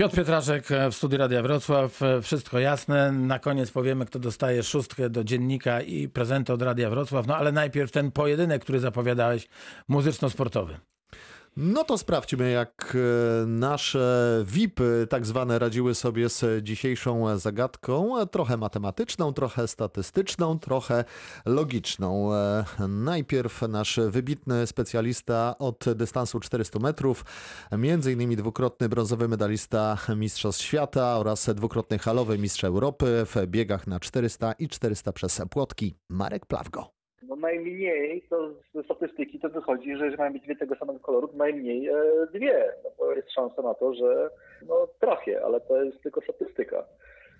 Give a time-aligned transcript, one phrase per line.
[0.00, 2.02] Piotr Pietraszek e, w studiu Radia Wrocław.
[2.02, 3.12] E, Wszystko jasne.
[3.12, 7.26] Na koniec powiemy, kto dostaje szóstkę do dziennika i prezenty od Radia Wrocław.
[7.26, 9.48] No ale najpierw ten pojedynek, który zapowiadałeś,
[9.88, 10.89] muzyczno-sportowy.
[11.62, 12.96] No to sprawdźmy, jak
[13.42, 18.26] e, nasze VIP-y tak zwane radziły sobie z dzisiejszą zagadką.
[18.26, 21.04] Trochę matematyczną, trochę statystyczną, trochę
[21.46, 22.34] logiczną.
[22.34, 27.24] E, Najpierw nasz wybitny specjalista od dystansu 400 metrów,
[27.72, 34.00] między innymi dwukrotny brązowy medalista Mistrzostw Świata oraz dwukrotny halowy mistrz Europy w biegach na
[34.00, 36.99] 400 i 400 przez płotki, Marek Plawgo.
[37.40, 41.36] Najmniej to ze statystyki to wychodzi, że jeżeli mają być dwie tego samego koloru, to
[41.36, 41.94] najmniej e,
[42.34, 42.72] dwie.
[42.84, 44.30] No bo jest szansa na to, że
[44.68, 46.84] no, trafię, ale to jest tylko statystyka.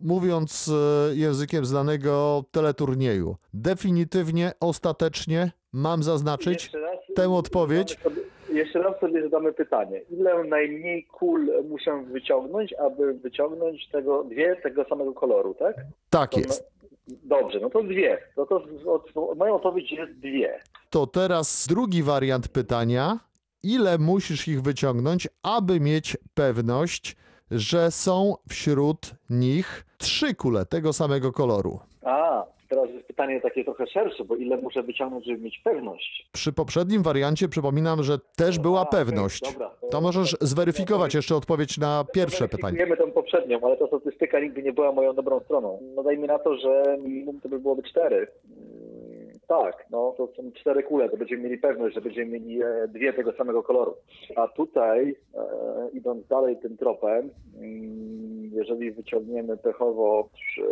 [0.00, 0.70] Mówiąc
[1.10, 7.98] e, językiem znanego teleturnieju, definitywnie, ostatecznie mam zaznaczyć raz, tę odpowiedź.
[8.02, 8.22] Sobie,
[8.52, 10.00] jeszcze raz sobie zadamy pytanie.
[10.10, 15.76] Ile najmniej kul muszę wyciągnąć, aby wyciągnąć tego, dwie tego samego koloru, tak?
[16.10, 16.74] Tak To jest.
[17.08, 18.18] Dobrze, no to dwie.
[18.36, 20.60] No to od, moja odpowiedź jest dwie.
[20.90, 23.18] To teraz drugi wariant pytania.
[23.62, 27.16] Ile musisz ich wyciągnąć, aby mieć pewność,
[27.50, 31.80] że są wśród nich trzy kule tego samego koloru?
[32.02, 36.28] A, teraz pytanie takie trochę szersze, bo ile muszę wyciągnąć, żeby mieć pewność?
[36.32, 39.52] Przy poprzednim wariancie przypominam, że też była A, pewność.
[39.52, 39.70] dobra.
[39.90, 42.78] To możesz zweryfikować jeszcze odpowiedź na pierwsze pytanie.
[42.78, 45.78] Wiemy tą poprzednią, ale ta statystyka nigdy nie była moją dobrą stroną.
[45.96, 48.26] No dajmy na to, że minimum to by byłoby cztery.
[48.46, 52.88] Mm, Tak, no to są cztery kule, to będziemy mieli pewność, że będziemy mieli e,
[52.88, 53.94] dwie tego samego koloru.
[54.36, 55.44] A tutaj, e,
[55.92, 60.64] idąc dalej tym tropem, mm, jeżeli wyciągniemy pechowo trzy,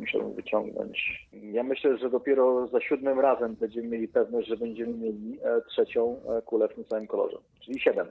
[0.00, 1.26] musimy wyciągnąć?
[1.32, 6.20] Ja myślę, że dopiero za siódmym razem będziemy mieli pewność, że będziemy mieli e, trzecią
[6.38, 8.06] e, kulę w tym samym kolorze, czyli siedem.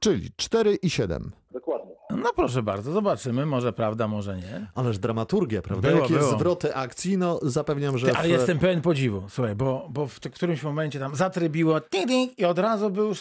[0.00, 1.30] Czyli 4 i 7.
[1.50, 1.92] Dokładnie.
[2.10, 3.46] No proszę bardzo, zobaczymy.
[3.46, 4.66] Może prawda, może nie.
[4.74, 5.88] Ależ dramaturgia, prawda?
[5.88, 6.30] Było, Jakie było.
[6.30, 8.06] zwroty akcji, no zapewniam, że...
[8.06, 12.06] Ty, w- ale jestem pełen podziwu, słuchaj, bo, bo w którymś momencie tam zatrybiło ding,
[12.06, 13.14] ding, i od razu był, y,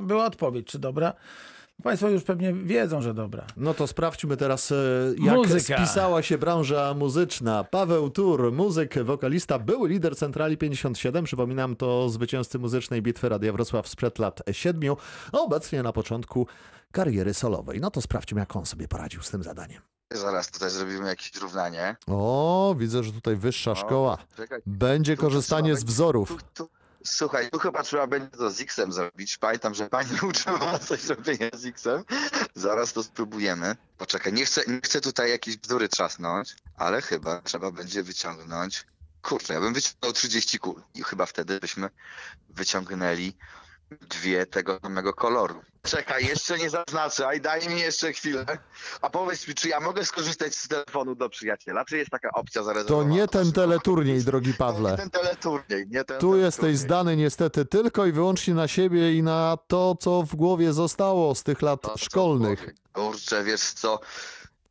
[0.00, 1.12] była odpowiedź, czy dobra.
[1.82, 3.46] Państwo już pewnie wiedzą, że dobra.
[3.56, 4.74] No to sprawdźmy teraz, e,
[5.18, 5.76] jak Muzyka.
[5.76, 7.64] spisała się branża muzyczna.
[7.64, 11.24] Paweł Tur, muzyk, wokalista, były lider Centrali 57.
[11.24, 14.96] Przypominam, to zwycięzcy muzycznej bitwy Radia Wrocław sprzed lat siedmiu.
[15.32, 16.46] Obecnie na początku
[16.92, 17.80] kariery solowej.
[17.80, 19.82] No to sprawdźmy, jak on sobie poradził z tym zadaniem.
[20.12, 21.96] Zaraz tutaj zrobimy jakieś równanie.
[22.06, 24.18] O, widzę, że tutaj wyższa O, szkoła.
[24.36, 24.60] Czekaj.
[24.66, 26.28] Będzie Tu korzystanie z wzorów.
[26.28, 26.70] Tu, tu,
[27.06, 29.38] słuchaj, tu chyba trzeba będzie to z X-em zrobić.
[29.38, 32.04] Pamiętam, że pani uczyła coś robienia z X-em.
[32.54, 33.76] Zaraz to spróbujemy.
[33.98, 38.86] Poczekaj, nie chcę, nie chcę tutaj jakieś bzdury trzasnąć, ale chyba trzeba będzie wyciągnąć.
[39.22, 41.90] Kurczę, ja bym wyciągnął 30 kul i chyba wtedy byśmy
[42.48, 43.32] wyciągnęli
[43.90, 45.62] dwie tego samego koloru.
[45.82, 48.44] Czekaj, jeszcze nie zaznaczaj, daj mi jeszcze chwilę.
[49.02, 51.84] A powiedz mi, czy ja mogę skorzystać z telefonu do przyjaciela?
[51.84, 53.10] Czy jest taka opcja To zarezerwowana?
[53.14, 54.96] nie ten teleturniej, drogi nie Pawle.
[54.96, 56.44] ten teleturniej, nie ten Tu teleturniej.
[56.44, 61.34] jesteś zdany niestety tylko i wyłącznie na siebie i na to, co w głowie zostało
[61.34, 62.66] z tych lat To, szkolnych.
[62.92, 64.00] Kurczę, wiesz co,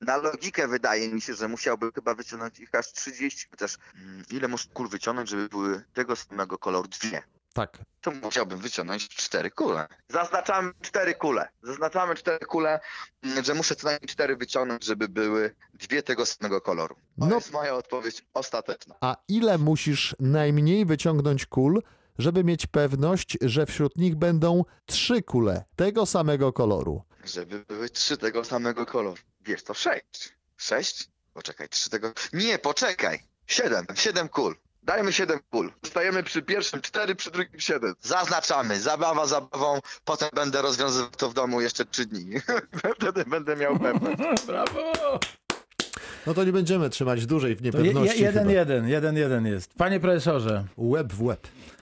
[0.02, 4.48] na logikę wydaje mi się, że musiałbym chyba wyciągnąć ich aż 30, chociaż mm, ile
[4.48, 7.24] muszę kul wyciągnąć, żeby były tego samego koloru dwie?
[7.56, 7.78] Tak.
[8.02, 9.88] To musiałbym wyciągnąć cztery kule.
[10.10, 11.50] Zaznaczamy cztery kule.
[11.64, 12.80] Zaznaczamy cztery kule,
[13.24, 16.96] mm, że muszę co najmniej cztery wyciągnąć, żeby były dwie tego samego koloru.
[16.96, 17.36] To No.
[17.36, 18.96] jest moja odpowiedź ostateczna.
[19.02, 21.82] A ile musisz najmniej wyciągnąć kul,
[22.20, 27.04] żeby mieć pewność, że wśród nich będą trzy kule tego samego koloru?
[27.24, 29.22] Żeby były trzy tego samego koloru.
[29.42, 30.36] Wiesz to sześć.
[30.58, 31.10] Sześć?
[31.34, 32.12] Poczekaj, trzy tego.
[32.34, 33.20] Nie, poczekaj.
[33.48, 33.86] Siedem.
[33.96, 34.56] Siedem kul.
[34.86, 35.72] Dajmy siedem kul.
[35.84, 37.94] Zostajemy przy pierwszym cztery, przy drugim siedem.
[38.02, 38.80] Zaznaczamy.
[38.80, 39.80] Zabawa zabawą.
[40.06, 42.26] Potem będę rozwiązywał to w domu jeszcze trzy dni.
[43.00, 44.46] Wtedy będę miał pewność.
[44.48, 45.20] Brawo!
[46.28, 48.22] No to nie będziemy trzymać dłużej w To je, je, niepewności.
[48.24, 48.52] jeden, chyba.
[48.60, 49.74] jeden, jeden, jeden jest.
[49.74, 51.48] Panie profesorze, Łeb w łeb.